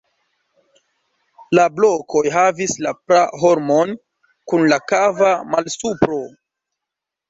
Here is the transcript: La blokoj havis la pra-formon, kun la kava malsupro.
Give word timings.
La 1.59 1.65
blokoj 1.75 2.23
havis 2.37 2.75
la 2.87 2.95
pra-formon, 3.11 3.95
kun 4.51 4.69
la 4.75 4.85
kava 4.91 5.33
malsupro. 5.55 6.25